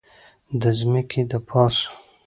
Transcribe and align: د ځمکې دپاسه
د 0.61 0.63
ځمکې 0.79 1.21
دپاسه 1.31 1.87